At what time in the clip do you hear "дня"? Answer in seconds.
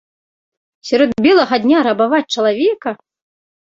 1.69-1.85